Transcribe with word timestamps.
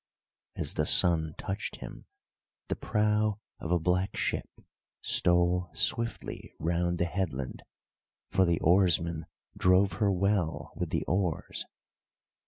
As 0.55 0.73
the 0.73 0.87
sun 0.87 1.35
touched 1.37 1.75
him, 1.75 2.07
the 2.69 2.75
prow 2.75 3.39
of 3.59 3.69
a 3.71 3.77
black 3.77 4.17
ship 4.17 4.49
stole 5.03 5.69
swiftly 5.75 6.55
round 6.57 6.97
the 6.97 7.05
headland, 7.05 7.61
for 8.31 8.43
the 8.43 8.59
oarsmen 8.61 9.27
drove 9.55 9.91
her 10.01 10.11
well 10.11 10.71
with 10.75 10.89
the 10.89 11.05
oars. 11.05 11.65